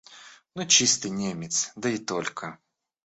[0.55, 2.57] Ну чистый немец, да и только!